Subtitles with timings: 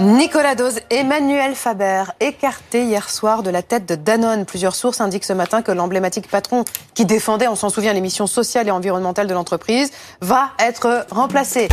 [0.00, 4.46] Nicolas Dose, Emmanuel Faber, écarté hier soir de la tête de Danone.
[4.46, 8.26] Plusieurs sources indiquent ce matin que l'emblématique patron qui défendait, on s'en souvient, les missions
[8.26, 9.90] sociales et environnementales de l'entreprise,
[10.22, 11.68] va être remplacé.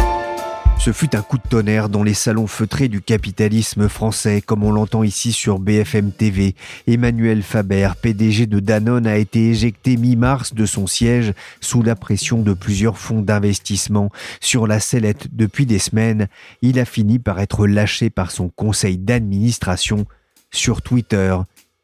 [0.79, 4.71] Ce fut un coup de tonnerre dans les salons feutrés du capitalisme français, comme on
[4.71, 6.55] l'entend ici sur BFM TV.
[6.87, 12.41] Emmanuel Faber, PDG de Danone, a été éjecté mi-mars de son siège sous la pression
[12.41, 14.11] de plusieurs fonds d'investissement.
[14.39, 16.27] Sur la sellette depuis des semaines,
[16.61, 20.05] il a fini par être lâché par son conseil d'administration.
[20.51, 21.35] Sur Twitter,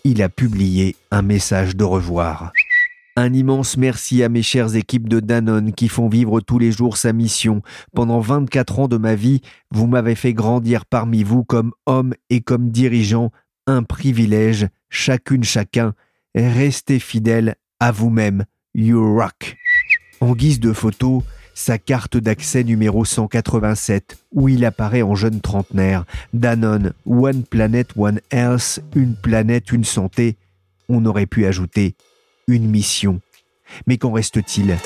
[0.05, 2.53] il a publié un message de revoir.
[3.15, 6.97] Un immense merci à mes chères équipes de Danone qui font vivre tous les jours
[6.97, 7.61] sa mission.
[7.93, 12.41] Pendant 24 ans de ma vie, vous m'avez fait grandir parmi vous comme homme et
[12.41, 13.31] comme dirigeant.
[13.67, 15.93] Un privilège, chacune chacun.
[16.33, 18.45] Restez fidèle à vous-même.
[18.73, 19.57] You rock.
[20.19, 21.21] En guise de photo,
[21.53, 26.05] sa carte d'accès numéro 187, où il apparaît en jeune trentenaire.
[26.33, 30.35] Danone, One Planet, One Health, une planète, une santé.
[30.89, 31.95] On aurait pu ajouter
[32.47, 33.21] une mission.
[33.87, 34.77] Mais qu'en reste-t-il?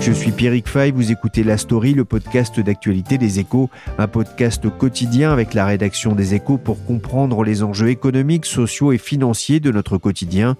[0.00, 4.68] Je suis Pierrick Fay, vous écoutez La Story, le podcast d'actualité des échos, un podcast
[4.68, 9.70] quotidien avec la rédaction des échos pour comprendre les enjeux économiques, sociaux et financiers de
[9.70, 10.56] notre quotidien.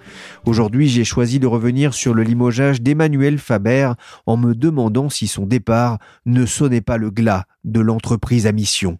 [0.46, 3.92] Aujourd'hui, j'ai choisi de revenir sur le limogeage d'Emmanuel Faber
[4.24, 8.98] en me demandant si son départ ne sonnait pas le glas de l'entreprise à mission.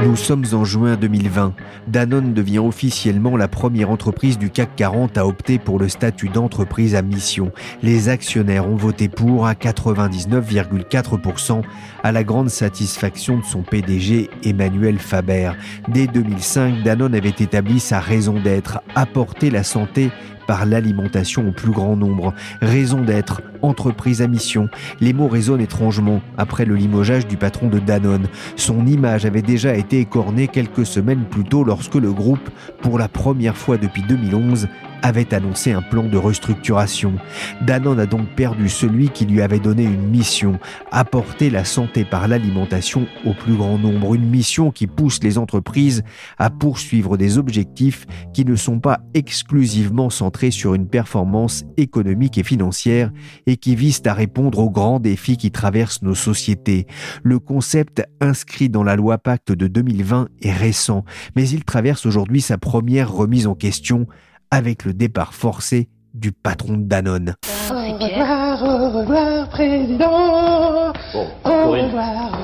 [0.00, 1.54] Nous sommes en juin 2020.
[1.88, 6.94] Danone devient officiellement la première entreprise du CAC 40 à opter pour le statut d'entreprise
[6.94, 7.50] à mission.
[7.82, 11.62] Les actionnaires ont voté pour à 99,4%
[12.04, 15.50] à la grande satisfaction de son PDG Emmanuel Faber.
[15.88, 20.12] Dès 2005, Danone avait établi sa raison d'être, apporter la santé
[20.48, 22.34] par l'alimentation au plus grand nombre.
[22.60, 24.68] Raison d'être, entreprise à mission.
[25.00, 28.26] Les mots résonnent étrangement après le limogeage du patron de Danone.
[28.56, 32.48] Son image avait déjà été écornée quelques semaines plus tôt lorsque le groupe,
[32.80, 34.68] pour la première fois depuis 2011,
[35.02, 37.14] avait annoncé un plan de restructuration.
[37.62, 40.58] Danone a donc perdu celui qui lui avait donné une mission,
[40.90, 46.02] apporter la santé par l'alimentation au plus grand nombre, une mission qui pousse les entreprises
[46.38, 52.42] à poursuivre des objectifs qui ne sont pas exclusivement centrés sur une performance économique et
[52.42, 53.10] financière
[53.46, 56.86] et qui visent à répondre aux grands défis qui traversent nos sociétés.
[57.22, 61.04] Le concept inscrit dans la loi Pacte de 2020 est récent,
[61.36, 64.06] mais il traverse aujourd'hui sa première remise en question
[64.50, 67.34] avec le départ forcé du patron de Danone.
[67.70, 70.92] Au revoir, au revoir, président.
[71.14, 72.38] au revoir.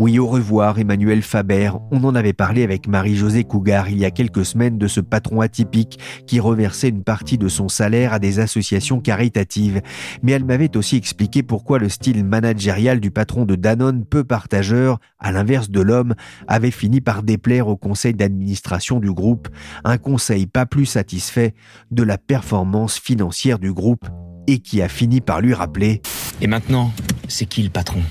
[0.00, 1.70] Oui, au revoir Emmanuel Faber.
[1.90, 5.40] On en avait parlé avec Marie-Josée Cougar il y a quelques semaines de ce patron
[5.40, 9.80] atypique qui reversait une partie de son salaire à des associations caritatives.
[10.22, 14.98] Mais elle m'avait aussi expliqué pourquoi le style managérial du patron de Danone, peu partageur,
[15.18, 16.14] à l'inverse de l'homme,
[16.48, 19.48] avait fini par déplaire au conseil d'administration du groupe,
[19.84, 21.54] un conseil pas plus satisfait
[21.90, 22.61] de la performance
[22.98, 24.06] financière du groupe
[24.46, 26.02] et qui a fini par lui rappeler
[26.40, 26.92] Et maintenant,
[27.28, 28.02] c'est qui le patron?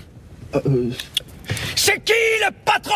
[1.75, 2.13] C'est qui
[2.45, 2.95] le patron?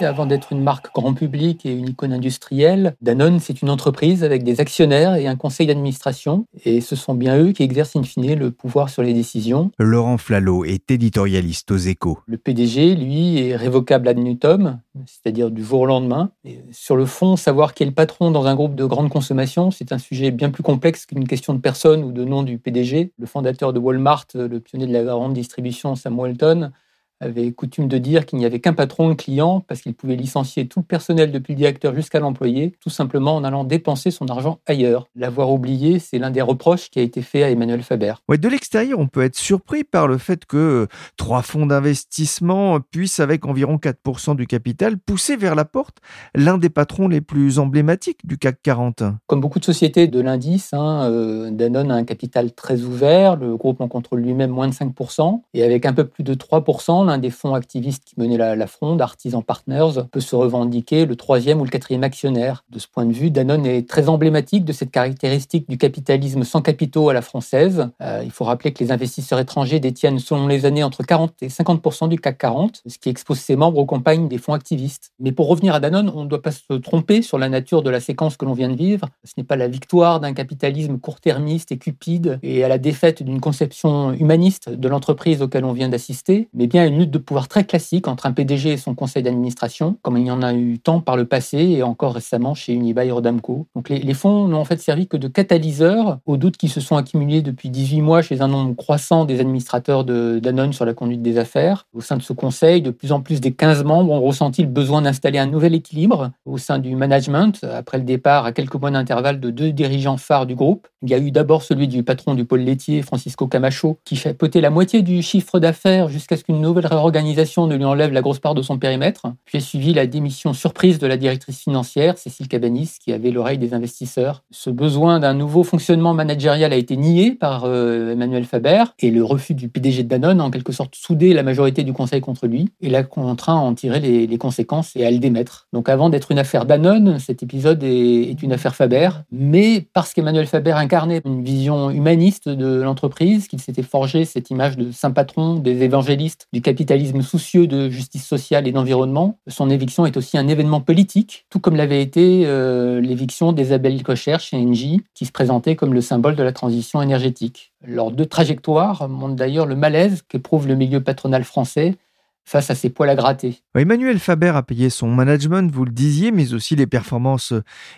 [0.00, 4.42] Avant d'être une marque grand public et une icône industrielle, Danone, c'est une entreprise avec
[4.42, 6.46] des actionnaires et un conseil d'administration.
[6.64, 9.70] Et ce sont bien eux qui exercent in fine le pouvoir sur les décisions.
[9.78, 12.18] Laurent Flalot est éditorialiste aux échos.
[12.26, 16.30] Le PDG, lui, est révocable ad nutum, c'est-à-dire du jour au lendemain.
[16.44, 19.70] Et sur le fond, savoir qui est le patron dans un groupe de grande consommation,
[19.70, 23.12] c'est un sujet bien plus complexe qu'une question de personne ou de nom du PDG.
[23.18, 26.72] Le fondateur de Walmart, le pionnier de la grande distribution, Sam Walton,
[27.22, 30.66] avait coutume de dire qu'il n'y avait qu'un patron de client parce qu'il pouvait licencier
[30.66, 34.58] tout le personnel depuis le directeur jusqu'à l'employé, tout simplement en allant dépenser son argent
[34.66, 35.08] ailleurs.
[35.16, 38.14] L'avoir oublié, c'est l'un des reproches qui a été fait à Emmanuel Faber.
[38.28, 40.86] Ouais, de l'extérieur, on peut être surpris par le fait que
[41.16, 45.98] trois fonds d'investissement puissent, avec environ 4% du capital, pousser vers la porte
[46.34, 49.02] l'un des patrons les plus emblématiques du CAC 40.
[49.26, 53.56] Comme beaucoup de sociétés de l'indice, hein, euh, Danone a un capital très ouvert, le
[53.56, 57.18] groupe en contrôle lui-même moins de 5%, et avec un peu plus de 3%, l'un
[57.18, 61.60] des fonds activistes qui menait la, la fronde, Artisan Partners, peut se revendiquer le troisième
[61.60, 62.64] ou le quatrième actionnaire.
[62.70, 66.62] De ce point de vue, Danone est très emblématique de cette caractéristique du capitalisme sans
[66.62, 67.88] capitaux à la française.
[68.00, 71.48] Euh, il faut rappeler que les investisseurs étrangers détiennent selon les années entre 40 et
[71.48, 75.12] 50% du CAC 40, ce qui expose ses membres aux campagnes des fonds activistes.
[75.20, 77.90] Mais pour revenir à Danone, on ne doit pas se tromper sur la nature de
[77.90, 79.08] la séquence que l'on vient de vivre.
[79.24, 83.40] Ce n'est pas la victoire d'un capitalisme court-termiste et cupide et à la défaite d'une
[83.40, 88.08] conception humaniste de l'entreprise auquel on vient d'assister, mais bien une de pouvoir très classique
[88.08, 91.16] entre un PDG et son conseil d'administration, comme il y en a eu tant par
[91.16, 93.66] le passé et encore récemment chez Unibail Rodamco.
[93.74, 96.96] Donc les, fonds n'ont en fait servi que de catalyseur aux doutes qui se sont
[96.96, 100.40] accumulés depuis 18 mois chez un nombre croissant des administrateurs de
[100.72, 101.86] sur la conduite des affaires.
[101.94, 104.68] Au sein de ce conseil, de plus en plus des 15 membres ont ressenti le
[104.68, 108.90] besoin d'installer un nouvel équilibre au sein du management après le départ à quelques mois
[108.90, 110.88] d'intervalle de deux dirigeants phares du groupe.
[111.02, 114.60] Il y a eu d'abord celui du patron du pôle laitier, Francisco Camacho, qui chapeautait
[114.60, 118.38] la moitié du chiffre d'affaires jusqu'à ce qu'une nouvelle réorganisation ne lui enlève la grosse
[118.38, 119.26] part de son périmètre.
[119.44, 123.58] Puis a suivi la démission surprise de la directrice financière, Cécile Cabanis, qui avait l'oreille
[123.58, 124.42] des investisseurs.
[124.50, 129.24] Ce besoin d'un nouveau fonctionnement managérial a été nié par euh, Emmanuel Faber et le
[129.24, 132.46] refus du PDG de Danone a en quelque sorte soudé la majorité du conseil contre
[132.46, 135.68] lui et l'a contraint à en tirer les, conséquences et à le démettre.
[135.72, 140.12] Donc avant d'être une affaire Danone, cet épisode est, est une affaire Faber, mais parce
[140.12, 145.10] qu'Emmanuel Faber incarnait une vision humaniste de l'entreprise, qu'il s'était forgé cette image de saint
[145.10, 150.38] patron, des évangélistes, du capitalisme soucieux de justice sociale et d'environnement, son éviction est aussi
[150.38, 155.32] un événement politique, tout comme l'avait été euh, l'éviction d'Isabelle Cocher chez Engie, qui se
[155.32, 157.74] présentait comme le symbole de la transition énergétique.
[157.84, 161.96] Leurs deux trajectoires montrent d'ailleurs le malaise qu'éprouve le milieu patronal français
[162.44, 163.62] face à ses poils à gratter.
[163.74, 167.54] Emmanuel Faber a payé son management, vous le disiez, mais aussi les performances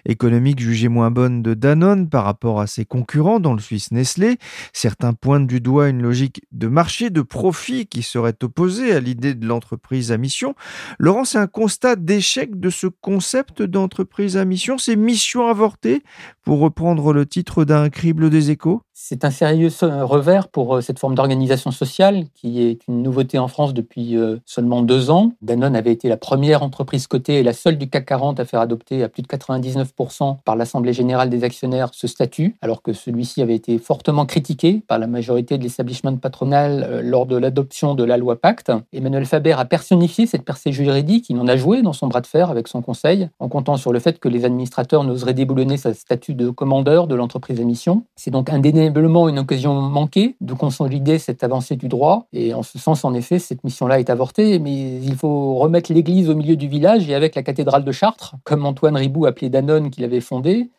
[0.07, 4.39] économiques jugées moins bonnes de Danone par rapport à ses concurrents, dont le Suisse Nestlé.
[4.73, 9.35] Certains pointent du doigt une logique de marché, de profit qui serait opposée à l'idée
[9.35, 10.55] de l'entreprise à mission.
[10.99, 16.03] Laurent, c'est un constat d'échec de ce concept d'entreprise à mission, ces missions avortées,
[16.45, 18.83] pour reprendre le titre d'un crible des échos?
[18.97, 23.49] C'est un sérieux revers pour euh, cette forme d'organisation sociale qui est une nouveauté en
[23.49, 25.33] France depuis euh, seulement deux ans.
[25.43, 28.61] Danone avait été la première entreprise cotée et la seule du CAC 40 à faire
[28.61, 33.43] adopter à plus de 99% par l'Assemblée générale des actionnaires ce statut, alors que celui-ci
[33.43, 38.05] avait été fortement critiqué par la majorité de l'establishment patronal euh, lors de l'adoption de
[38.05, 38.71] la loi Pacte.
[38.93, 42.29] Emmanuel Faber a personnifié cette percée juridique, il en a joué dans son bras de
[42.29, 45.93] fer avec son conseil, en comptant sur le fait que les administrateurs n'oseraient déboulonner sa
[46.35, 48.05] de commandeur de l'entreprise à mission.
[48.17, 52.27] C'est donc indéniablement une occasion manquée de consolider cette avancée du droit.
[52.33, 56.29] Et en ce sens, en effet, cette mission-là est avortée, mais il faut remettre l'église
[56.31, 59.91] au milieu du village et avec la cathédrale de Chartres, comme Antoine Ribou appelait Danone
[59.91, 60.71] qui l'avait fondée,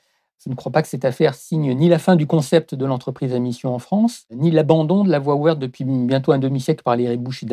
[0.43, 3.33] je ne crois pas que cette affaire signe ni la fin du concept de l'entreprise
[3.33, 6.95] à mission en France, ni l'abandon de la voie ouverte depuis bientôt un demi-siècle par
[6.95, 7.47] les Ribouche et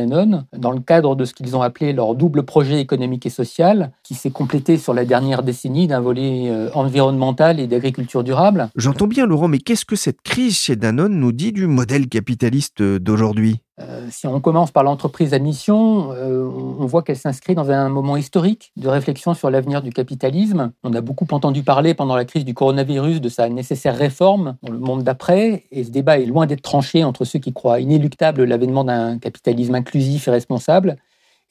[0.58, 4.14] dans le cadre de ce qu'ils ont appelé leur double projet économique et social, qui
[4.14, 8.68] s'est complété sur la dernière décennie d'un volet euh, environnemental et d'agriculture durable.
[8.76, 12.82] J'entends bien, Laurent, mais qu'est-ce que cette crise chez Danone nous dit du modèle capitaliste
[12.82, 13.60] d'aujourd'hui?
[13.80, 17.88] Euh, si on commence par l'entreprise à mission, euh, on voit qu'elle s'inscrit dans un
[17.88, 20.72] moment historique de réflexion sur l'avenir du capitalisme.
[20.84, 24.72] On a beaucoup entendu parler pendant la crise du coronavirus de sa nécessaire réforme dans
[24.72, 28.44] le monde d'après, et ce débat est loin d'être tranché entre ceux qui croient inéluctable
[28.44, 30.96] l'avènement d'un capitalisme inclusif et responsable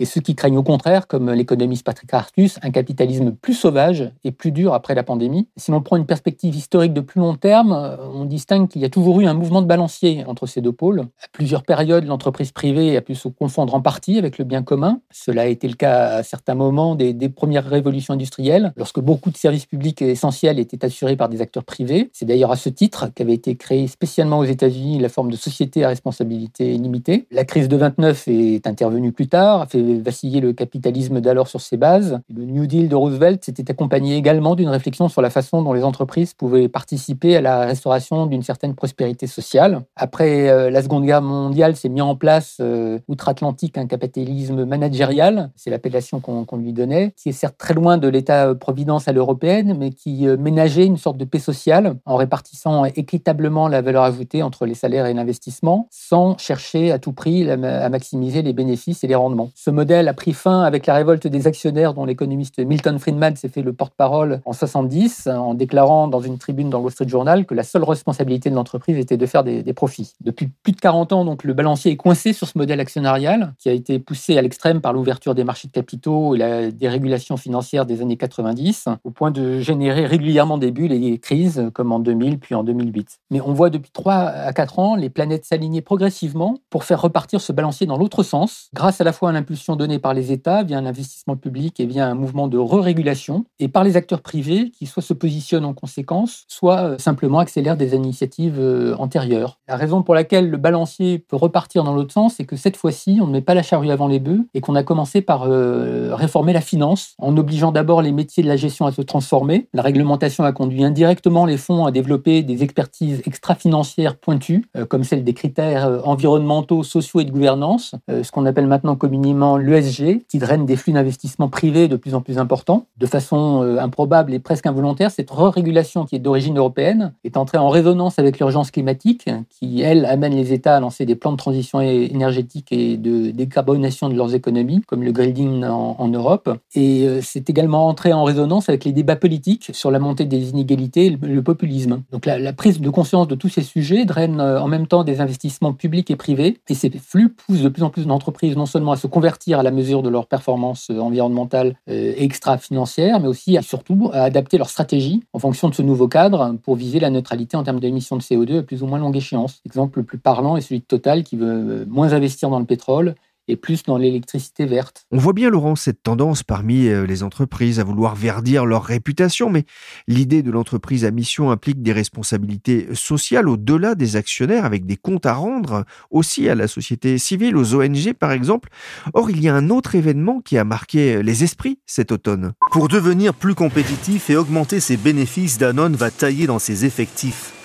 [0.02, 4.32] et ceux qui craignent au contraire, comme l'économiste Patrick Artus, un capitalisme plus sauvage et
[4.32, 5.48] plus dur après la pandémie.
[5.58, 8.86] Si l'on prend une perspective historique de plus long terme, euh, on distingue qu'il y
[8.86, 11.02] a toujours eu un mouvement de balancier entre ces deux pôles.
[11.02, 15.02] À plusieurs périodes, l'entreprise privée a pu se confondre en partie avec le bien commun.
[15.12, 19.30] Cela a été le cas à certains moments des, des premières révolutions industrielles, lorsque beaucoup
[19.30, 22.10] de services publics essentiels étaient assurés par des acteurs privés.
[22.12, 25.84] C'est d'ailleurs à ce titre qu'avait été créée spécialement aux États-Unis la forme de société
[25.84, 27.28] à responsabilité limitée.
[27.30, 31.62] La crise de 29 est intervenue plus tard, a fait vaciller le capitalisme d'alors sur
[31.62, 32.20] ses bases.
[32.34, 35.84] Le New Deal de Roosevelt s'était accompagné également d'une réflexion sur la façon dont les
[35.84, 39.82] entreprises pouvaient participer à la restauration d'une certaine prospérité sociale.
[39.96, 45.50] Après euh, la Seconde Guerre mondiale, s'est mis en place euh, outre-Atlantique un capitalisme managérial,
[45.56, 49.92] c'est l'appellation qu'on lui donnait, qui est certes très loin de l'État-providence à l'européenne, mais
[49.92, 54.74] qui ménageait une sorte de paix sociale en répartissant équitablement la valeur ajoutée entre les
[54.74, 59.50] salaires et l'investissement, sans chercher à tout prix à maximiser les bénéfices et les rendements.
[59.56, 63.50] Ce modèle a pris fin avec la révolte des actionnaires dont l'économiste Milton Friedman s'est
[63.50, 67.48] fait le porte-parole en 70 en déclarant dans une tribune dans le Wall Street Journal
[67.48, 70.14] que la seule responsabilité de l'entreprise était de faire des, profits.
[70.22, 73.70] Depuis plus de 40 ans, donc, le balancier est coincé sur ce modèle actionnarial qui
[73.70, 77.88] a été poussé à l'extrême par l'ouverture des marchés de capitaux et la dérégulation financière
[77.88, 81.98] des années 90 au point de générer régulièrement des bulles et des crises comme en
[81.98, 83.18] 2000 puis en 2008.
[83.32, 87.42] Mais on voit depuis 3 à 4 ans les planètes s'aligner progressivement pour faire repartir
[87.42, 90.64] ce balancier dans l'autre sens, grâce à la fois à l'impulsion donnée par les États
[90.64, 94.72] via un investissement public et via un mouvement de re-régulation, et par les acteurs privés
[94.72, 99.60] qui soit se positionnent en conséquence, soit euh, simplement accélèrent des initiatives euh, antérieures.
[99.68, 103.20] La raison pour laquelle le balancier peut repartir dans l'autre sens, c'est que cette fois-ci,
[103.22, 106.16] on ne met pas la charrue avant les bœufs et qu'on a commencé par euh,
[106.16, 109.68] réformer la finance en obligeant d'abord les métiers de la gestion à se transformer.
[109.74, 115.24] La réglementation a conduit indirectement les fonds à développer des expertises extra-financières pointues, comme celle
[115.24, 120.66] des critères environnementaux, sociaux et de gouvernance, ce qu'on appelle maintenant communément l'ESG, qui draine
[120.66, 122.86] des flux d'investissement privés de plus en plus importants.
[122.98, 127.58] De façon euh, improbable et presque involontaire, cette re-régulation qui est d'origine européenne est entrée
[127.58, 131.38] en résonance avec l'urgence climatique, qui, elle, amène les États à lancer des plans de
[131.38, 136.50] transition énergétique et de décarbonation de leurs économies, comme le Green en, Europe.
[136.76, 140.50] Et euh, c'est également entré en résonance avec les débats politiques sur la montée des
[140.50, 142.04] inégalités et le, populisme.
[142.12, 145.04] Donc la, la, prise de conscience de tous ces sujets draine euh, en même temps
[145.04, 148.66] des investissements publics et privés, et ces flux poussent de plus en plus d'entreprises non
[148.66, 153.20] seulement à se convertir à la mesure de leur performance euh, environnementale euh, et extra-financière,
[153.20, 156.76] mais aussi à, surtout à adapter leur stratégie en fonction de ce nouveau cadre pour
[156.76, 159.62] viser la neutralité en termes d'émissions de CO2 à plus ou moins longue échéance.
[159.66, 163.16] L'exemple le plus parlant est celui de Total qui veut moins investir dans le pétrole
[163.52, 165.06] et plus dans l'électricité verte.
[165.12, 169.50] On voit bien, Laurent, cette tendance parmi euh, les entreprises à vouloir verdir leur réputation,
[169.50, 169.66] mais
[170.08, 175.26] l'idée de l'entreprise à mission implique des responsabilités sociales au-delà des actionnaires, avec des comptes
[175.26, 178.70] à rendre aussi à la société civile, aux ONG par exemple.
[179.14, 182.54] Or, il y a un autre événement qui a marqué les esprits cet automne.
[182.72, 187.61] Pour devenir plus compétitif et augmenter ses bénéfices, Danone va tailler dans ses effectifs.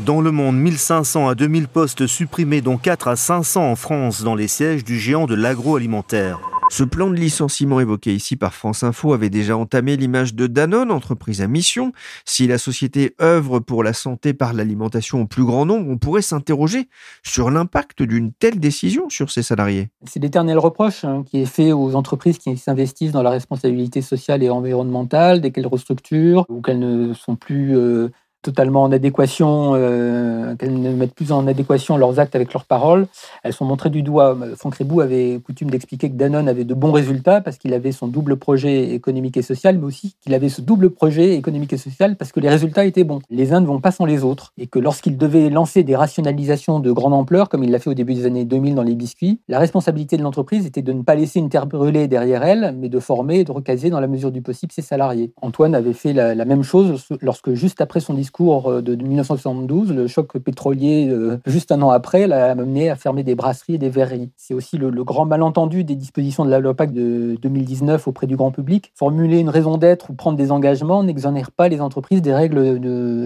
[0.00, 4.34] Dans le monde, 1500 à 2000 postes supprimés, dont 4 à 500 en France, dans
[4.34, 6.40] les sièges du géant de l'agroalimentaire.
[6.68, 10.90] Ce plan de licenciement évoqué ici par France Info avait déjà entamé l'image de Danone,
[10.90, 11.92] entreprise à mission.
[12.24, 16.22] Si la société œuvre pour la santé par l'alimentation au plus grand nombre, on pourrait
[16.22, 16.88] s'interroger
[17.22, 19.90] sur l'impact d'une telle décision sur ses salariés.
[20.06, 24.42] C'est l'éternel reproche hein, qui est fait aux entreprises qui s'investissent dans la responsabilité sociale
[24.42, 28.08] et environnementale dès qu'elles restructurent ou qu'elles ne sont plus euh,
[28.44, 33.06] totalement en adéquation, euh, qu'elles ne mettent plus en adéquation leurs actes avec leurs paroles.
[33.42, 34.36] Elles sont montrées du doigt.
[34.56, 38.36] Franck avait coutume d'expliquer que Danone avait de bons résultats parce qu'il avait son double
[38.36, 42.32] projet économique et social, mais aussi qu'il avait ce double projet économique et social parce
[42.32, 43.20] que les résultats étaient bons.
[43.30, 44.52] Les uns ne vont pas sans les autres.
[44.58, 47.94] Et que lorsqu'il devait lancer des rationalisations de grande ampleur, comme il l'a fait au
[47.94, 51.14] début des années 2000 dans les biscuits, la responsabilité de l'entreprise était de ne pas
[51.14, 54.30] laisser une terre brûlée derrière elle, mais de former et de recaser dans la mesure
[54.30, 55.32] du possible ses salariés.
[55.40, 59.92] Antoine avait fait la même chose lorsque, juste après son discours, cours euh, de 1972,
[59.92, 63.78] le choc pétrolier, euh, juste un an après, l'a amené à fermer des brasseries et
[63.78, 64.30] des verreries.
[64.36, 68.36] C'est aussi le, grand malentendu des dispositions de la loi PAC de 2019 auprès du
[68.36, 68.90] grand public.
[68.94, 72.80] Formuler une raison d'être ou prendre des engagements n'exonère pas les entreprises des règles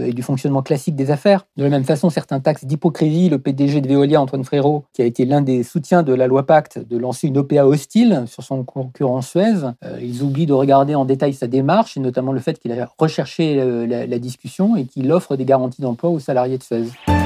[0.05, 1.47] et du fonctionnement classique des affaires.
[1.57, 5.05] De la même façon, certains taxes d'hypocrisie, le PDG de Veolia, Antoine Frérot, qui a
[5.05, 8.65] été l'un des soutiens de la loi Pacte, de lancer une OPA hostile sur son
[8.65, 12.59] concurrent Suez, euh, ils oublient de regarder en détail sa démarche et notamment le fait
[12.59, 13.55] qu'il a recherché
[13.87, 17.18] la, la discussion et qu'il il offre des garanties d'emploi aux salariés de Suez.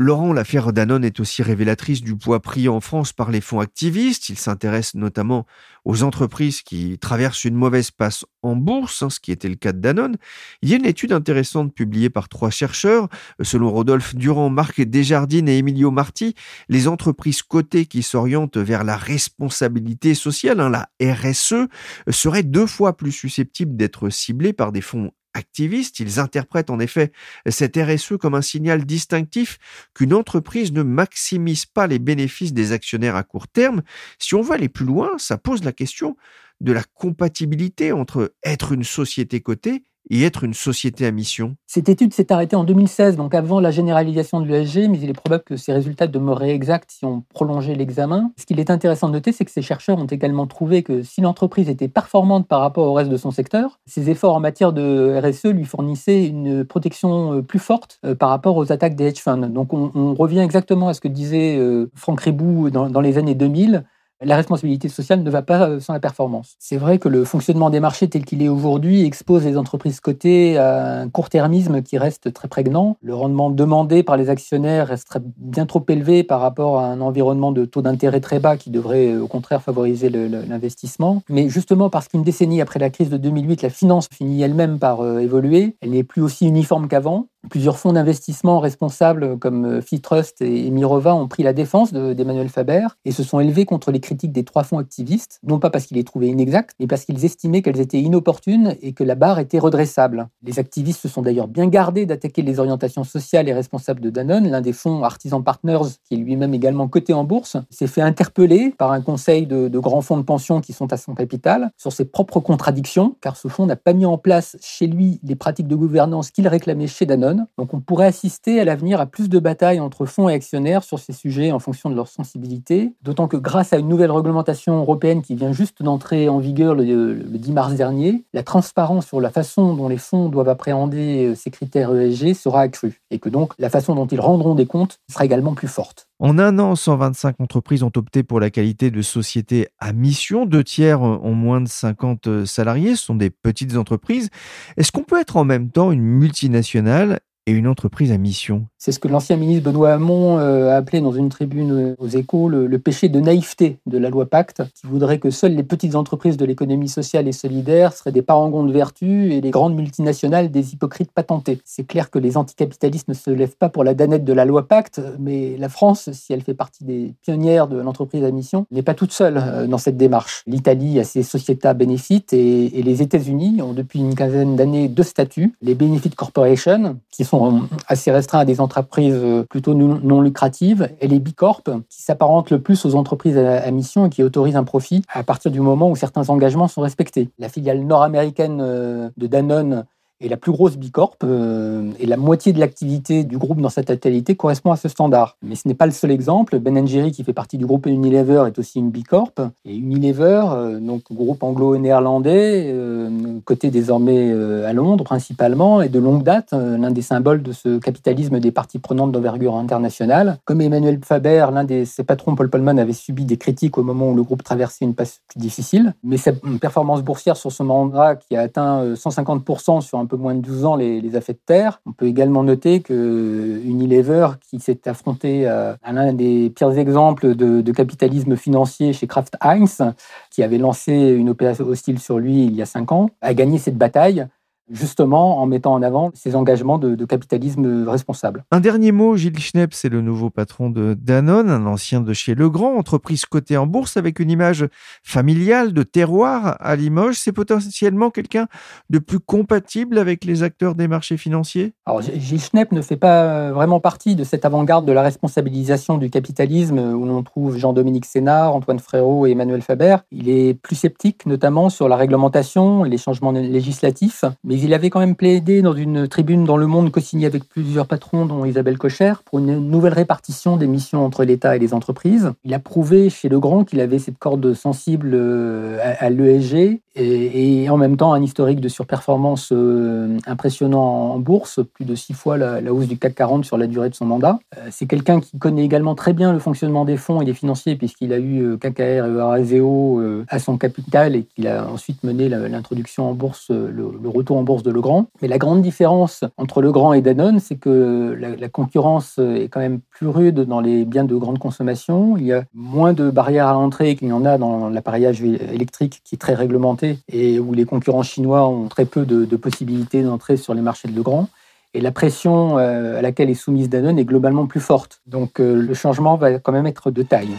[0.00, 4.28] Laurent, l'affaire Danone est aussi révélatrice du poids pris en France par les fonds activistes.
[4.28, 5.44] Il s'intéresse notamment
[5.84, 9.72] aux entreprises qui traversent une mauvaise passe en bourse, hein, ce qui était le cas
[9.72, 10.16] de Danone.
[10.62, 13.08] Il y a une étude intéressante publiée par trois chercheurs.
[13.42, 16.36] Selon Rodolphe Durand, Marc Desjardines et Emilio Marti,
[16.68, 21.66] les entreprises cotées qui s'orientent vers la responsabilité sociale, hein, la RSE,
[22.08, 27.12] seraient deux fois plus susceptibles d'être ciblées par des fonds activistes, ils interprètent en effet
[27.48, 29.58] cette RSE comme un signal distinctif
[29.94, 33.82] qu'une entreprise ne maximise pas les bénéfices des actionnaires à court terme.
[34.18, 36.16] Si on veut aller plus loin, ça pose la question
[36.60, 41.88] de la compatibilité entre être une société cotée et être une société à mission Cette
[41.88, 45.44] étude s'est arrêtée en 2016, donc avant la généralisation de l'ESG, mais il est probable
[45.44, 48.32] que ces résultats demeuraient exacts si on prolongeait l'examen.
[48.36, 51.20] Ce qu'il est intéressant de noter, c'est que ces chercheurs ont également trouvé que si
[51.20, 55.20] l'entreprise était performante par rapport au reste de son secteur, ses efforts en matière de
[55.22, 59.20] RSE lui fournissaient une protection euh, plus forte euh, par rapport aux attaques des hedge
[59.20, 59.48] funds.
[59.48, 63.34] Donc on, revient exactement à ce que disait euh, Franck Ribou dans, dans les années
[63.34, 63.84] 2000
[64.22, 66.56] la responsabilité sociale ne va pas euh, sans la performance.
[66.58, 70.58] C'est vrai que le fonctionnement des marchés tel qu'il est aujourd'hui expose les entreprises cotées
[70.58, 72.96] à un court-termisme qui reste très prégnant.
[73.02, 77.52] Le rendement demandé par les actionnaires reste bien trop élevé par rapport à un environnement
[77.52, 81.22] de taux d'intérêt très bas qui devrait euh, au contraire favoriser l'investissement.
[81.28, 85.00] Mais justement parce qu'une décennie après la crise de 2008, la finance finit elle-même par
[85.00, 87.26] euh, évoluer, elle n'est plus aussi uniforme qu'avant.
[87.50, 93.12] Plusieurs fonds d'investissement responsables comme Fitrust et Mirova ont pris la défense d'Emmanuel Faber et
[93.12, 96.04] se sont élevés contre les critique des trois fonds activistes, non pas parce qu'ils les
[96.04, 100.28] trouvaient inexacts, mais parce qu'ils estimaient qu'elles étaient inopportunes et que la barre était redressable.
[100.42, 104.48] Les activistes se sont d'ailleurs bien gardés d'attaquer les orientations sociales et responsables de Danone.
[104.48, 108.74] L'un des fonds Artisan Partners, qui est lui-même également coté en bourse, s'est fait interpeller
[108.76, 111.92] par un conseil de, de grands fonds de pension qui sont à son capital sur
[111.92, 115.68] ses propres contradictions, car ce fonds n'a pas mis en place chez lui les pratiques
[115.68, 117.27] de gouvernance qu'il réclamait chez Danone.
[117.34, 120.98] Donc on pourrait assister à l'avenir à plus de batailles entre fonds et actionnaires sur
[120.98, 125.22] ces sujets en fonction de leur sensibilité, d'autant que grâce à une nouvelle réglementation européenne
[125.22, 129.74] qui vient juste d'entrer en vigueur le, 10 mars dernier, la transparence sur la façon
[129.74, 133.00] dont les fonds doivent appréhender euh, ces critères ESG sera accrue.
[133.10, 136.07] Et que donc la façon dont ils rendront des comptes sera également plus forte.
[136.20, 140.46] En un an, 125 entreprises ont opté pour la qualité de société à mission.
[140.46, 142.96] Deux tiers ont moins de 50 salariés.
[142.96, 144.28] Ce sont des petites entreprises.
[144.76, 147.20] Est-ce qu'on peut être en même temps une multinationale
[147.52, 148.66] une entreprise à mission.
[148.78, 152.48] C'est ce que l'ancien ministre Benoît Hamon euh, a appelé dans une tribune aux échos
[152.48, 156.36] le, péché de naïveté de la loi Pacte, qui voudrait que seules les petites entreprises
[156.36, 160.72] de l'économie sociale et solidaire seraient des parangons de vertu et les grandes multinationales des
[160.74, 161.60] hypocrites patentés.
[161.64, 164.68] C'est clair que les anticapitalistes ne se lèvent pas pour la danette de la loi
[164.68, 168.82] Pacte, mais la France, si elle fait partie des pionnières de l'entreprise à mission, n'est
[168.82, 170.42] pas toute seule euh, dans cette démarche.
[170.46, 175.02] L'Italie a ses Società Benefit et, et les États-Unis ont depuis une quinzaine d'années deux
[175.02, 177.37] statuts, les Benefit Corporation, qui sont
[177.86, 182.60] assez restreints à des entreprises euh, plutôt non lucratives, et les Bicorp, qui s'apparentent le
[182.60, 185.96] plus aux entreprises à mission et qui autorisent un profit à partir du moment où
[185.96, 187.30] certains engagements sont respectés.
[187.38, 189.84] La filiale nord-américaine euh, de Danone
[190.20, 193.84] et la plus grosse bicorp, euh, et la moitié de l'activité du groupe dans sa
[193.84, 195.36] totalité correspond à ce standard.
[195.42, 196.58] Mais ce n'est pas le seul exemple.
[196.58, 199.32] Ben Jerry, qui fait partie du groupe Unilever, est aussi une bicorp.
[199.64, 204.32] Et Unilever, euh, donc groupe anglo-néerlandais, euh, coté désormais
[204.64, 208.78] à Londres principalement, et de longue date l'un des symboles de ce capitalisme des parties
[208.78, 210.38] prenantes d'envergure internationale.
[210.44, 214.10] Comme Emmanuel Faber, l'un de ses patrons, Paul Polman, avait subi des critiques au moment
[214.10, 215.94] où le groupe traversait une passe difficile.
[216.02, 220.34] Mais sa performance boursière sur ce mandat, qui a atteint 150% sur un peu moins
[220.34, 221.80] de 12 ans les, a fait de terre.
[221.86, 227.72] On peut également noter que Unilever, qui s'est affronté à, l'un des pires exemples de,
[227.72, 229.82] capitalisme financier chez Kraft Heinz,
[230.30, 233.58] qui avait lancé une opération hostile sur lui il y a cinq ans, a gagné
[233.58, 234.26] cette bataille
[234.70, 238.44] justement en mettant en avant ses engagements de, capitalisme responsable.
[238.50, 242.34] Un dernier mot, Gilles Schnepp, c'est le nouveau patron de Danone, un ancien de chez
[242.34, 244.66] Legrand, entreprise cotée en bourse avec une image
[245.02, 247.16] familiale de terroir à Limoges.
[247.16, 248.46] C'est potentiellement quelqu'un
[248.90, 251.72] de plus compatible avec les acteurs des marchés financiers?
[251.86, 256.10] Alors, Gilles Schnepp ne fait pas vraiment partie de cette avant-garde de la responsabilisation du
[256.10, 259.96] capitalisme où l'on trouve Jean-Dominique Sénard, Antoine Frérot et Emmanuel Faber.
[260.10, 265.00] Il est plus sceptique notamment sur la réglementation, les changements législatifs, mais il avait quand
[265.00, 269.12] même plaidé dans une tribune dans Le Monde co-signée avec plusieurs patrons, dont Isabelle Cocher,
[269.24, 272.32] pour une nouvelle répartition des missions entre l'État et les entreprises.
[272.44, 277.76] Il a prouvé chez Legrand qu'il avait cette corde sensible euh, à, l'ESG et, en
[277.76, 282.72] même temps un historique de surperformance euh, impressionnant en bourse, plus de six fois la,
[282.72, 284.38] hausse du CAC 40 sur la durée de son mandat.
[284.56, 287.76] Euh, c'est quelqu'un qui connaît également très bien le fonctionnement des fonds et des financiers,
[287.76, 293.08] puisqu'il a eu KKR et Eurazeo à son capital et qu'il a ensuite mené l'introduction
[293.08, 295.06] en bourse, le retour en bourse de Legrand.
[295.22, 299.80] Mais la grande différence entre Legrand et Danone, c'est que la, concurrence est quand même
[299.90, 302.16] plus rude dans les biens de grande consommation.
[302.16, 306.00] Il y a moins de barrières à l'entrée qu'il y en a dans l'appareillage électrique
[306.04, 310.36] qui est très réglementé et où les concurrents chinois ont très peu de, possibilités d'entrer
[310.36, 311.28] sur les marchés de Legrand.
[311.74, 315.00] Et la pression euh, à laquelle est soumise Danone est globalement plus forte.
[315.06, 317.34] Donc euh, le changement va quand même être de taille.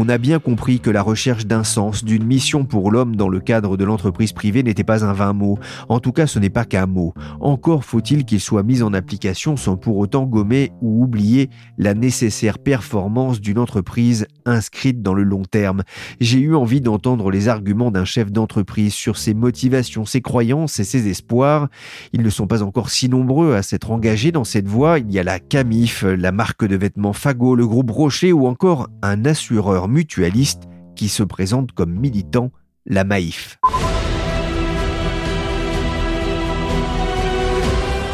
[0.00, 3.40] On a bien compris que la recherche d'un sens, d'une mission pour l'homme dans le
[3.40, 5.58] cadre de l'entreprise privée n'était pas un vain mot.
[5.88, 7.14] En tout cas, ce n'est pas qu'un mot.
[7.40, 12.60] Encore faut-il qu'il soit mis en application sans pour autant gommer ou oublier la nécessaire
[12.60, 15.82] performance d'une entreprise inscrite dans le long terme.
[16.20, 20.84] J'ai eu envie d'entendre les arguments d'un chef d'entreprise sur ses motivations, ses croyances et
[20.84, 21.66] ses espoirs.
[22.12, 25.00] Ils ne sont pas encore si nombreux à s'être engagés dans cette voie.
[25.00, 28.88] Il y a la Camif, la marque de vêtements Fago, le groupe Rocher ou encore
[29.02, 32.50] un assureur mutualiste qui se présente comme militant,
[32.86, 33.58] la Maïf.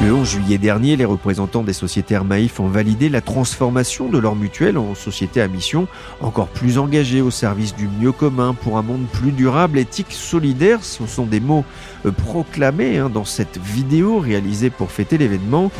[0.02, 4.36] Le 11 juillet dernier, les représentants des sociétaires Maïf ont validé la transformation de leur
[4.36, 5.86] mutuelle en société à mission
[6.20, 10.84] encore plus engagée au service du mieux commun pour un monde plus durable, éthique, solidaire.
[10.84, 11.64] Ce sont des mots
[12.04, 15.70] euh, proclamés hein, dans cette vidéo réalisée pour fêter l'événement.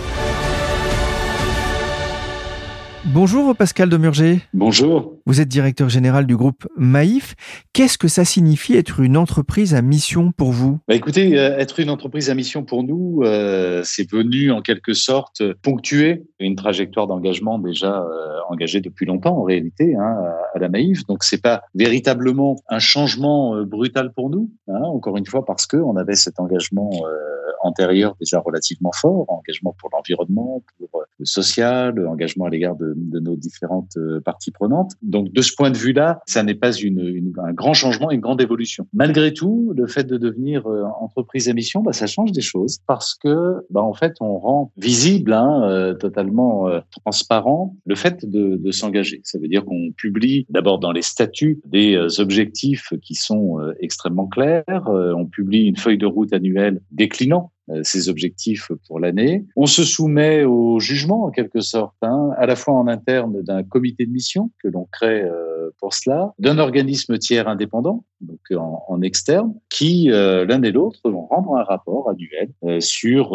[3.13, 4.41] Bonjour Pascal Demurger.
[4.55, 5.19] Bonjour.
[5.27, 7.35] Vous êtes directeur général du groupe Maïf.
[7.75, 10.79] Qu'est-ce que ça signifie être une entreprise à mission pour vous?
[10.89, 14.95] Bah Écoutez, euh, être une entreprise à mission pour nous, euh, c'est venu en quelque
[14.95, 20.17] sorte ponctuer une trajectoire d'engagement déjà euh, engagée depuis longtemps en réalité hein,
[20.55, 21.05] à la Maïf.
[21.07, 24.51] Donc c'est pas véritablement un changement brutal pour nous.
[24.69, 26.91] Hein, encore une fois parce que on avait cet engagement
[27.65, 33.37] antérieur déjà relativement fort, engagement pour l'environnement, pour le social, engagement à l'égard de nos
[33.37, 34.93] différentes euh, parties prenantes.
[35.03, 38.41] Donc, de ce point de vue-là, ça n'est pas une, un grand changement, une grande
[38.41, 38.87] évolution.
[38.93, 42.79] Malgré tout, le fait de devenir euh, entreprise à mission, bah, ça change des choses
[42.87, 46.67] parce que, bah, en fait, on rend visible, hein, euh, totalement
[47.03, 49.21] transparent, le fait de, de s'engager.
[49.25, 54.65] Ça veut dire qu'on publie d'abord dans les statuts des objectifs qui sont extrêmement clairs.
[54.87, 59.47] on publie une feuille de route annuelle déclinant euh, ses objectifs pour l'année.
[59.57, 63.63] On se soumet au jugement en quelque sorte, hein, à la fois en interne d'un
[63.63, 69.01] comité de mission que l'on crée euh, pour cela, d'un organisme tiers indépendant, donc en,
[69.03, 73.31] externe, qui euh, l'un et l'autre vont rendre un rapport annuel sur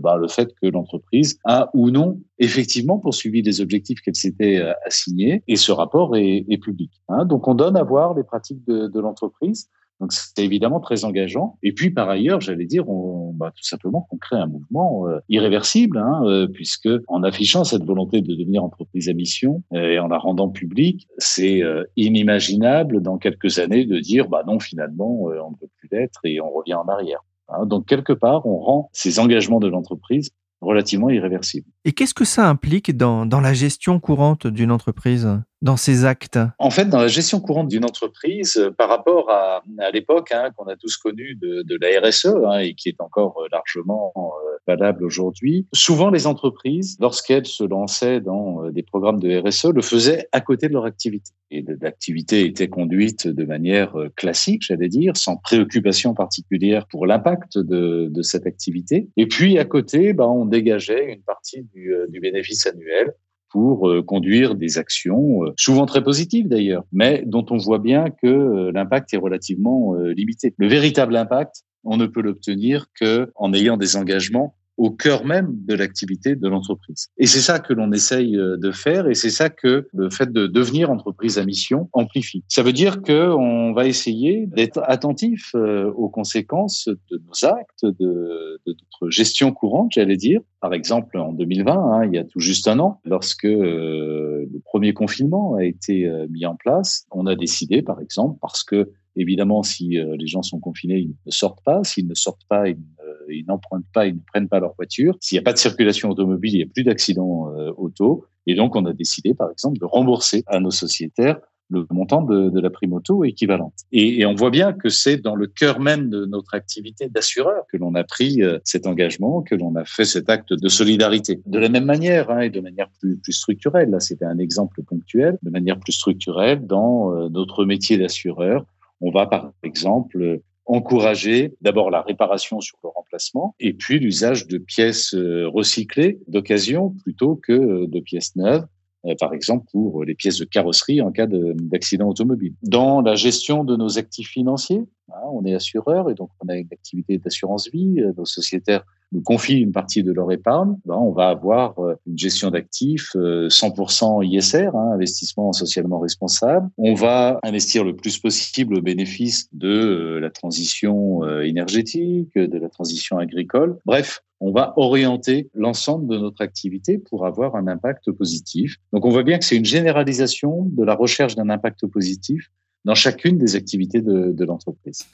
[0.00, 5.42] bah, le fait que l'entreprise a ou non effectivement poursuivi des objectifs qu'elle s'était assignés,
[5.46, 6.90] et ce rapport est, public.
[7.08, 7.24] Hein.
[7.24, 9.68] Donc on donne à voir les pratiques de l'entreprise
[10.00, 11.58] donc c'est évidemment très engageant.
[11.62, 15.18] Et puis par ailleurs, j'allais dire, on, bah, tout simplement qu'on crée un mouvement euh,
[15.28, 19.98] irréversible, hein, euh, puisque en affichant cette volonté de devenir entreprise à mission euh, et
[19.98, 21.62] en la rendant publique, c'est
[21.96, 26.40] inimaginable dans quelques années de dire, bah non, finalement, on ne peut plus l'être et
[26.40, 27.20] on revient en arrière.
[27.48, 27.66] Hein.
[27.66, 31.66] donc quelque part, on rend ces engagements de l'entreprise relativement irréversibles.
[31.86, 35.26] Et qu'est-ce que ça implique dans, dans la gestion courante d'une entreprise
[35.62, 36.38] dans ces actes?
[36.58, 40.50] En fait, dans la gestion courante d'une entreprise, euh, par rapport à, à l'époque hein,
[40.56, 44.12] qu'on a tous connu de, de la RSE hein, et qui est encore euh, largement
[44.16, 49.82] euh, valable aujourd'hui, souvent les entreprises, lorsqu'elles se lançaient dans des programmes de RSE, le
[49.82, 51.32] faisaient à côté de leur activité.
[51.50, 58.08] Et l'activité était conduite de manière classique, j'allais dire, sans préoccupation particulière pour l'impact de,
[58.08, 59.08] de, cette activité.
[59.16, 63.12] Et puis à côté, bah, on dégageait une partie du, du bénéfice annuel
[63.50, 68.06] pour euh, conduire des actions, euh, souvent très positives d'ailleurs, mais dont on voit bien
[68.22, 70.54] que euh, l'impact est relativement limité.
[70.56, 75.52] Le véritable impact, on ne peut l'obtenir que en ayant des engagements au cœur même
[75.66, 77.08] de l'activité de l'entreprise.
[77.18, 80.46] Et c'est ça que l'on essaye de faire et c'est ça que le fait de
[80.46, 82.44] devenir entreprise à mission amplifie.
[82.48, 89.10] Ça veut dire qu'on va essayer d'être attentif aux conséquences de nos actes, de, notre
[89.10, 92.78] gestion courante, j'allais dire, par exemple, en 2020, hein, il y a tout juste un
[92.78, 97.82] an, lorsque euh, le premier confinement a été euh, mis en place, on a décidé,
[97.82, 101.82] par exemple, parce que évidemment, si euh, les gens sont confinés, ils ne sortent pas.
[101.84, 105.16] S'ils ne sortent pas, ils, n'empruntent pas, ils ne prennent pas leur voiture.
[105.20, 108.24] S'il n'y a pas de circulation automobile, il n'y a plus d'accidents auto.
[108.46, 111.38] Et donc, on a décidé, par exemple, de rembourser à nos sociétaires
[111.70, 113.72] le montant de, de la prime auto équivalente.
[113.92, 117.64] Et, et, on voit bien que c'est dans le cœur même de notre activité d'assureur
[117.70, 121.40] que l'on a pris euh, cet engagement, que l'on a fait cet acte de solidarité.
[121.46, 124.82] De la même manière hein, et de manière plus, plus structurelle, là c'était un exemple
[124.82, 128.64] ponctuel, de manière plus structurelle dans euh, notre métier d'assureur,
[129.00, 134.58] on va par exemple encourager d'abord la réparation sur le remplacement et puis l'usage de
[134.58, 138.66] pièces euh, recyclées d'occasion plutôt que de pièces neuves
[139.06, 142.54] euh, par exemple pour les pièces de carrosserie en cas d'accident automobile.
[142.62, 146.56] Dans la gestion de nos actifs financiers, hein, on est assureur et donc on a
[146.56, 148.00] une activité d'assurance vie.
[148.00, 151.94] Euh, nos sociétaires nous confient une partie de leur épargne, ben, on va avoir euh,
[152.06, 156.68] une gestion d'actifs 100% ISR, hein, investissement socialement responsable.
[156.78, 163.18] On va investir le plus possible au bénéfice de la transition énergétique, de la transition
[163.18, 163.78] agricole.
[163.84, 168.76] Bref, on va orienter l'ensemble de notre activité pour avoir un impact positif.
[168.92, 172.50] Donc on voit bien que c'est une généralisation de la recherche d'un impact positif
[172.84, 175.06] dans chacune des activités de l'entreprise.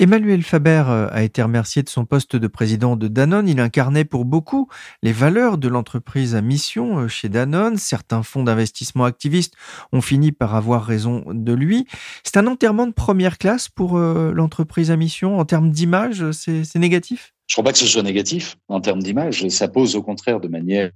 [0.00, 3.46] Emmanuel Faber euh, a été remercié de son poste de président de Danone.
[3.46, 4.66] Il incarnait pour beaucoup
[5.02, 7.76] les valeurs de l'entreprise à mission euh, chez Danone.
[7.76, 9.52] Certains fonds d'investissement activistes
[9.92, 11.86] ont fini par avoir raison de lui.
[12.24, 15.38] C'est un enterrement de première classe pour euh, l'entreprise à mission.
[15.38, 17.34] En termes d'image, c'est négatif?
[17.50, 19.44] Je ne crois pas que ce soit négatif en termes d'image.
[19.48, 20.92] Ça pose au contraire de manière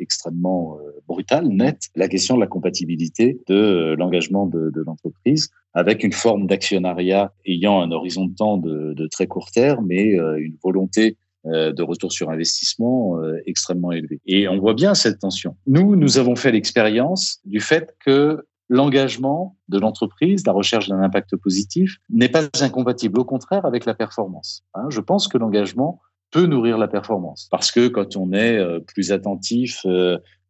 [0.00, 6.46] extrêmement brutale, nette, la question de la compatibilité de l'engagement de, l'entreprise avec une forme
[6.46, 11.82] d'actionnariat ayant un horizon de temps de, très court terme euh, une volonté euh, de
[11.82, 14.20] retour sur investissement euh, extrêmement élevé.
[14.26, 15.56] Et on voit bien cette tension.
[15.66, 21.36] Nous, nous avons fait l'expérience du fait que l'engagement de l'entreprise, la recherche d'un impact
[21.36, 24.64] positif, n'est pas incompatible, au contraire, avec la performance.
[24.74, 29.12] Hein, je pense que l'engagement peut nourrir la performance, parce que quand on est plus
[29.12, 29.84] attentif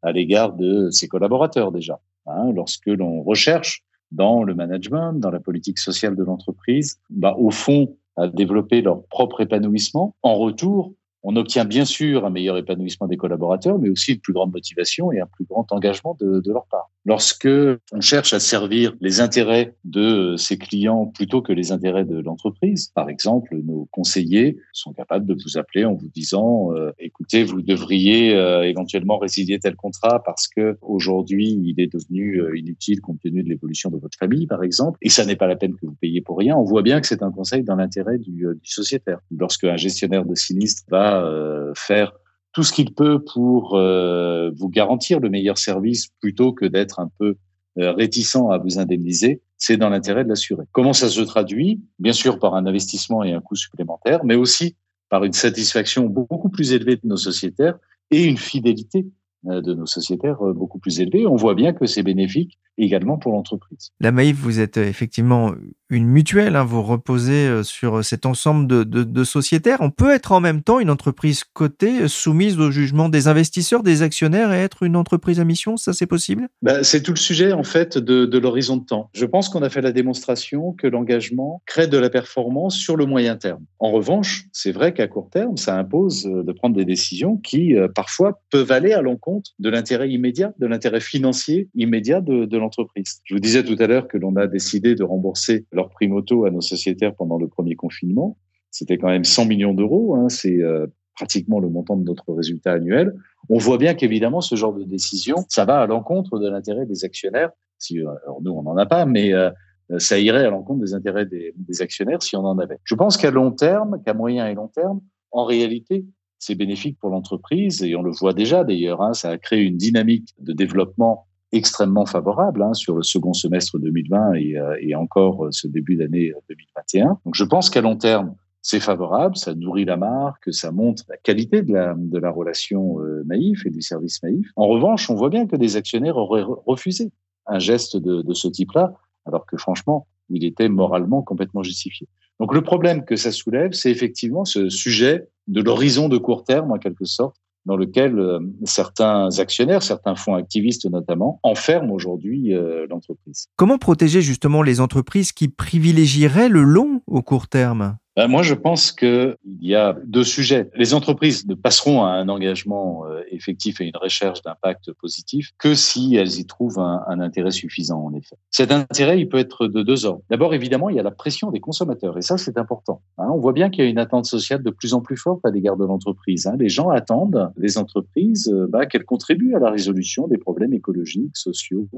[0.03, 3.83] à l'égard de ses collaborateurs déjà, hein, lorsque l'on recherche
[4.13, 9.05] dans le management, dans la politique sociale de l'entreprise, bah, au fond, à développer leur
[9.07, 10.15] propre épanouissement.
[10.23, 14.33] En retour, on obtient bien sûr un meilleur épanouissement des collaborateurs, mais aussi une plus
[14.33, 16.91] grande motivation et un plus grand engagement de leur part.
[17.05, 17.49] Lorsque
[17.93, 22.93] on cherche à servir les intérêts de ses clients plutôt que les intérêts de l'entreprise,
[22.95, 27.61] par exemple, nos conseillers sont capables de vous appeler en vous disant euh, écoutez, vous
[27.61, 33.21] devriez euh, éventuellement résilier tel contrat parce que aujourd'hui il est devenu euh, inutile compte
[33.21, 35.87] tenu de l'évolution de votre famille, par exemple, et ça n'est pas la peine que
[35.87, 36.57] vous payiez pour rien.
[36.57, 39.19] On voit bien que c'est un conseil dans l'intérêt du, du sociétaire.
[39.37, 42.13] Lorsque un gestionnaire de sinistre va euh, faire
[42.53, 47.11] tout ce qu'il peut pour euh, vous garantir le meilleur service plutôt que d'être un
[47.19, 47.37] peu
[47.79, 50.65] euh, réticent à vous indemniser, c'est dans l'intérêt de l'assuré.
[50.73, 51.81] Comment ça se traduit?
[51.99, 54.77] Bien sûr par un investissement et un coût supplémentaire, mais aussi
[55.09, 57.79] par une satisfaction beaucoup plus élevée de nos sociétaires
[58.11, 59.07] et une fidélité
[59.45, 61.27] de nos sociétaires beaucoup plus élevée.
[61.27, 63.91] On voit bien que c'est bénéfique également pour l'entreprise.
[64.01, 65.53] La Maïf, vous êtes effectivement
[65.91, 69.79] une mutuelle, hein, vous reposez euh, sur cet ensemble de, de, de, sociétaires.
[69.81, 73.83] On peut être en même temps une entreprise cotée, euh, soumise au jugement des investisseurs,
[73.83, 76.49] des actionnaires et être une entreprise à mission, ça c'est possible?
[76.63, 79.11] Ben, C'est tout le sujet en fait de, de l'horizon de temps.
[79.13, 83.05] Je pense qu'on a fait la démonstration que l'engagement crée de la performance sur le
[83.05, 83.65] moyen terme.
[83.79, 87.75] En revanche, c'est vrai qu'à court terme, ça impose euh, de prendre des décisions qui
[87.95, 93.21] parfois peuvent aller à l'encontre de l'intérêt immédiat, de l'intérêt financier immédiat de, l'entreprise.
[93.25, 96.45] Je vous disais tout à l'heure que l'on a décidé de rembourser leur prime auto
[96.45, 98.37] à nos sociétaires pendant le premier confinement.
[98.71, 100.15] C'était quand même 100 millions d'euros.
[100.17, 103.15] Hein, c'est euh, pratiquement le montant de notre résultat annuel.
[103.49, 107.05] On voit bien qu'évidemment, ce genre de décision, ça va à l'encontre de l'intérêt des
[107.05, 107.51] actionnaires.
[107.79, 108.07] Si, euh,
[108.43, 109.51] nous, on n'en a pas, mais euh,
[109.99, 112.79] ça irait à l'encontre des intérêts des, actionnaires si on en avait.
[112.85, 116.07] Je pense qu'à long terme, qu'à moyen et long terme, en réalité,
[116.43, 119.01] c'est bénéfique pour l'entreprise et on le voit déjà d'ailleurs.
[119.01, 123.79] Hein, ça a créé une dynamique de développement extrêmement favorable hein, sur le second semestre
[123.79, 127.19] 2020 et, euh, et encore euh, ce début d'année 2021.
[127.25, 131.17] Donc je pense qu'à long terme, c'est favorable, ça nourrit la marque, ça montre la
[131.17, 131.75] qualité de
[132.19, 134.49] la, relation euh, et du service naïf.
[134.57, 137.13] En revanche, on voit bien que des actionnaires auraient refusé
[137.47, 138.95] un geste de ce type-là,
[139.27, 142.09] alors que franchement, il était moralement complètement justifié.
[142.41, 146.73] Donc le problème que ça soulève, c'est effectivement ce sujet de l'horizon de court terme,
[146.73, 152.87] en quelque sorte, dans lequel euh, certains actionnaires, certains fonds activistes notamment, enferment aujourd'hui euh,
[152.91, 153.47] l'entreprise.
[153.57, 157.97] Comment protéger justement les entreprises qui privilégieraient le long au court terme?
[158.15, 160.69] Ben, moi, je pense qu'il y a deux sujets.
[160.75, 165.75] Les entreprises ne passeront à un engagement euh, effectif et une recherche d'impact positif que
[165.75, 168.37] si elles y trouvent un, intérêt suffisant, en effet.
[168.51, 170.23] Cet intérêt, il peut être de deux ordres.
[170.29, 173.01] D'abord, évidemment, il y a la pression des consommateurs, et ça, c'est important.
[173.17, 175.45] Hein, on voit bien qu'il y a une attente sociale de plus en plus forte
[175.47, 176.47] à l'égard de l'entreprise.
[176.47, 176.57] Hein.
[176.59, 181.37] Les gens attendent des entreprises euh, bah, qu'elles contribuent à la résolution des problèmes écologiques,
[181.37, 181.89] sociaux,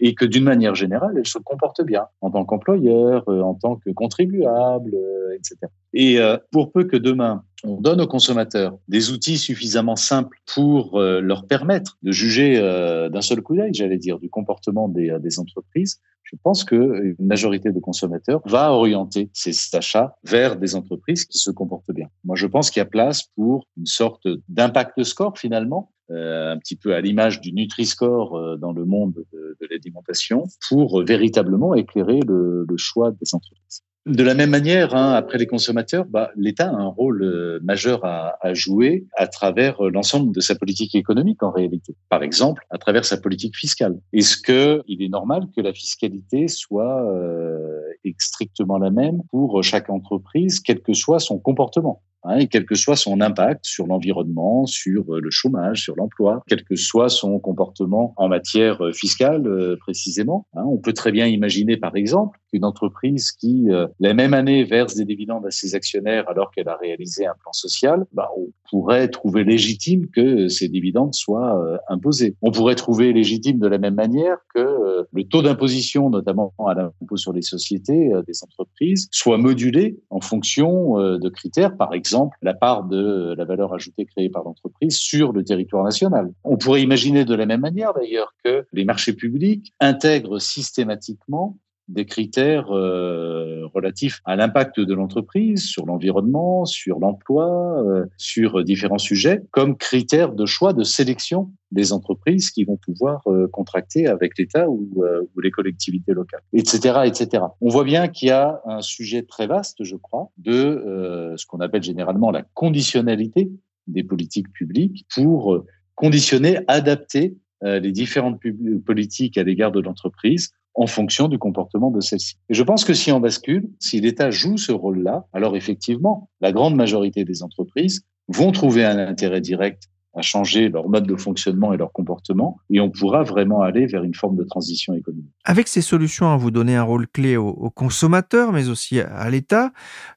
[0.00, 3.90] et que d'une manière générale, elles se comportent bien en tant qu'employeur, en tant que
[3.90, 4.96] contribuable,
[5.34, 5.57] etc.
[5.94, 11.00] Et euh, pour peu que demain, on donne aux consommateurs des outils suffisamment simples pour
[11.00, 15.38] euh, leur permettre de juger euh, d'un seul coup d'œil, j'allais dire, du comportement des,
[15.38, 21.38] entreprises, je pense qu'une majorité de consommateurs va orienter ses achats vers des entreprises qui
[21.38, 22.08] se comportent bien.
[22.24, 26.76] Moi, je pense qu'il y a place pour une sorte d'impact score finalement, un petit
[26.76, 33.10] peu à l'image du Nutri-Score dans le monde de, l'alimentation pour véritablement éclairer le choix
[33.10, 33.82] des entreprises.
[34.06, 38.04] De la même manière, hein, après les consommateurs, bah, l'État a un rôle euh, majeur
[38.04, 41.94] à, à, jouer à travers euh, l'ensemble de sa politique économique en réalité.
[42.08, 43.98] Par exemple, à travers sa politique fiscale.
[44.14, 47.80] Est-ce que il est normal que la fiscalité soit euh,
[48.18, 52.74] strictement la même pour chaque entreprise, quel que soit son comportement Hein, et quel que
[52.74, 57.38] soit son impact sur l'environnement, sur euh, le chômage, sur l'emploi, quel que soit son
[57.38, 60.46] comportement en matière fiscale euh, précisément.
[60.54, 60.64] Hein?
[60.66, 63.68] On peut très bien imaginer, par exemple, qu'une entreprise qui,
[64.00, 67.52] la même année, verse des dividendes à ses actionnaires alors qu'elle a réalisé un plan
[67.52, 72.36] social, bah, on pourrait trouver légitime que ces dividendes soient imposés.
[72.42, 77.16] On pourrait trouver légitime de la même manière que le taux d'imposition, notamment à l'impôt
[77.16, 82.84] sur les sociétés des entreprises, soit modulé en fonction de critères, par exemple, la part
[82.84, 86.32] de la valeur ajoutée créée par l'entreprise sur le territoire national.
[86.44, 91.58] On pourrait imaginer de la même manière d'ailleurs que les marchés publics intègrent systématiquement
[91.88, 98.98] des critères euh, relatifs à l'impact de l'entreprise sur l'environnement, sur l'emploi, euh, sur différents
[98.98, 104.38] sujets, comme critères de choix de sélection des entreprises qui vont pouvoir euh, contracter avec
[104.38, 104.88] l'État ou,
[105.34, 107.44] ou, les collectivités locales, etc., etc.
[107.60, 111.60] On voit bien qu'il y a un sujet très vaste, je crois, de ce qu'on
[111.60, 113.50] appelle généralement la conditionnalité
[113.86, 118.40] des politiques publiques pour conditionner, adapter les différentes
[118.84, 122.36] politiques à l'égard de l'entreprise en fonction du comportement de celle-ci.
[122.48, 126.52] Et je pense que si on bascule, si l'État joue ce rôle-là, alors effectivement, la
[126.52, 131.72] grande majorité des entreprises vont trouver un intérêt direct à changer leur mode de fonctionnement
[131.72, 135.30] et leur comportement, et on pourra vraiment aller vers une forme de transition économique.
[135.44, 139.72] Avec ces solutions, vous donnez un rôle clé aux, consommateurs, mais aussi à l'État.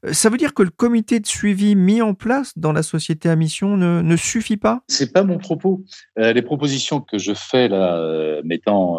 [0.05, 3.29] Euh, ça veut dire que le comité de suivi mis en place dans la société
[3.29, 4.81] à mission ne, ne suffit pas?
[4.87, 5.83] C'est pas mon propos.
[6.17, 8.97] Euh, les propositions que je fais là, euh, mettant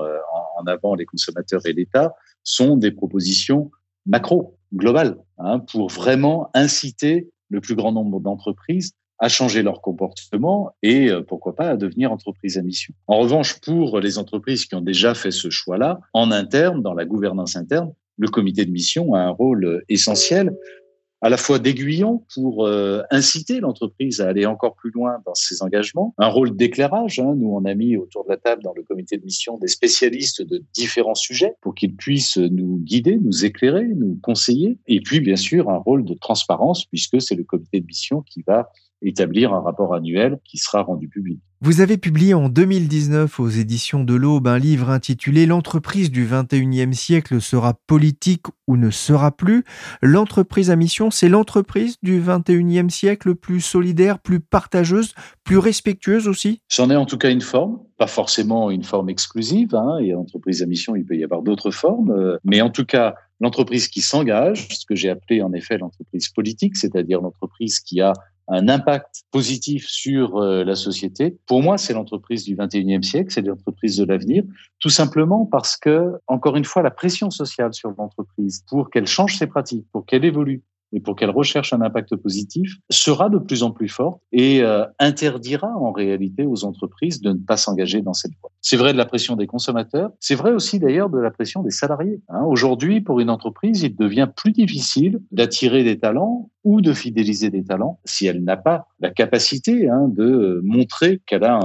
[0.63, 3.71] en avant les consommateurs et l'État, sont des propositions
[4.07, 10.75] macro, globales, hein, pour vraiment inciter le plus grand nombre d'entreprises à changer leur comportement
[10.83, 12.93] et euh, pourquoi pas à devenir entreprise à mission.
[13.07, 17.05] En revanche, pour les entreprises qui ont déjà fait ce choix-là, en interne, dans la
[17.05, 20.57] gouvernance interne, le comité de mission a un rôle essentiel
[21.23, 25.63] à la fois d'aiguillon pour euh, inciter l'entreprise à aller encore plus loin dans ses
[25.63, 27.21] engagements, un rôle d'éclairage.
[27.21, 27.35] Hein.
[27.37, 30.43] Nous, on a mis autour de la table dans le comité de mission des spécialistes
[30.43, 34.79] de différents sujets pour qu'ils puissent nous guider, nous éclairer, nous conseiller.
[34.89, 38.43] Et puis, bien sûr, un rôle de transparence puisque c'est le comité de mission qui
[38.43, 38.69] va
[39.03, 41.41] établir un rapport annuel qui sera rendu public.
[41.65, 46.93] Vous avez publié en 2019 aux éditions de l'Aube un livre intitulé L'entreprise du 21e
[46.93, 49.63] siècle sera politique ou ne sera plus.
[50.03, 56.61] L'entreprise à mission, c'est l'entreprise du 21e siècle plus solidaire, plus partageuse, plus respectueuse aussi?
[56.67, 59.77] C'en est en tout cas une forme, pas forcément une forme exclusive.
[59.77, 62.11] Hein, et l'entreprise à mission, il peut y avoir d'autres formes.
[62.11, 66.29] Euh, mais en tout cas, l'entreprise qui s'engage, ce que j'ai appelé en effet l'entreprise
[66.29, 68.15] politique, c'est-à-dire l'entreprise qui a
[68.49, 71.37] un impact positif sur euh, la société.
[71.47, 74.45] Pour moi, c'est l'entreprise du 21e siècle, c'est l'entreprise de l'avenir,
[74.81, 79.37] tout simplement parce que, encore une fois, la pression sociale sur l'entreprise pour qu'elle change
[79.37, 83.63] ses pratiques, pour qu'elle évolue, et pour qu'elle recherche un impact positif sera de plus
[83.63, 88.13] en plus forte et euh, interdira en réalité aux entreprises de ne pas s'engager dans
[88.13, 88.51] cette voie.
[88.61, 91.71] C'est vrai de la pression des consommateurs, c'est vrai aussi d'ailleurs de la pression des
[91.71, 92.21] salariés.
[92.29, 92.45] Hein.
[92.47, 97.65] Aujourd'hui, pour une entreprise, il devient plus difficile d'attirer des talents ou de fidéliser des
[97.65, 101.59] talents si elle n'a pas la capacité hein, de montrer qu'elle a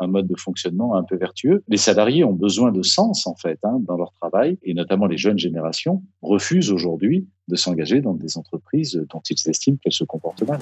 [0.00, 1.62] un, mode de fonctionnement un peu vertueux.
[1.68, 5.16] Les salariés ont besoin de sens en fait hein, dans leur travail et notamment les
[5.16, 10.42] jeunes générations refusent aujourd'hui de s'engager dans des entreprises dont ils estiment qu'elles se comportent
[10.48, 10.58] mal.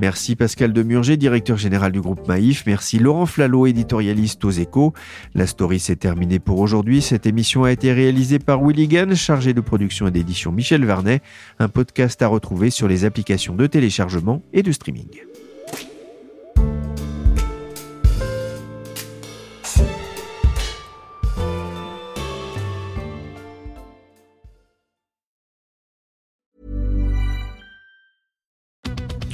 [0.00, 2.64] Merci Pascal Demurger, directeur général du groupe Maïf.
[2.66, 4.94] Merci Laurent Flalot, éditorialiste aux échos.
[5.34, 7.02] La story s'est terminée pour aujourd'hui.
[7.02, 11.20] Cette émission a été réalisée par Willy Gann, chargé de production et d'édition Michel Varnet.
[11.58, 15.29] Un podcast à retrouver sur les applications de téléchargement et de streaming.